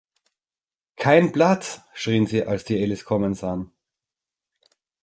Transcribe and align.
„Kein 0.95 1.31
Platz!“, 1.31 1.79
schrien 1.93 2.25
sie, 2.25 2.43
als 2.43 2.65
sie 2.65 2.81
Alice 2.81 3.05
kommen 3.05 3.35
sahen. 3.35 3.71